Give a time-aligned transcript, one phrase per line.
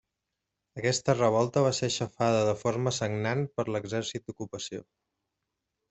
[0.79, 4.85] Aquesta revolta va ser aixafada de forma sagnant per l'exèrcit d'ocupació.